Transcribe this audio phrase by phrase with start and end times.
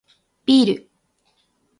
[0.47, 0.89] ビール